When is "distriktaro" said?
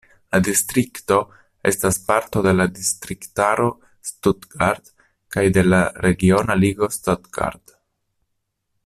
2.79-3.69